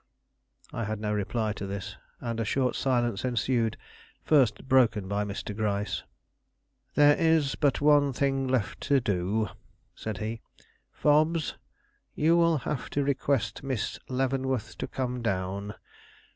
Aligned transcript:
I 0.73 0.85
had 0.85 0.99
no 0.99 1.13
reply 1.13 1.53
for 1.55 1.67
this, 1.67 1.95
and 2.19 2.39
a 2.39 2.43
short 2.43 2.75
silence 2.75 3.23
ensued, 3.23 3.77
first 4.23 4.67
broken 4.67 5.07
by 5.07 5.23
Mr. 5.23 5.55
Gryce. 5.55 6.01
"There 6.95 7.15
is 7.17 7.53
but 7.53 7.81
one 7.81 8.11
thing 8.11 8.47
left 8.47 8.81
to 8.89 8.99
do," 8.99 9.49
said 9.93 10.17
he. 10.17 10.41
"Fobbs, 10.91 11.53
you 12.15 12.35
will 12.35 12.57
have 12.65 12.89
to 12.97 13.03
request 13.03 13.61
Miss 13.61 13.99
Leavenworth 14.09 14.75
to 14.79 14.87
come 14.87 15.21
down. 15.21 15.75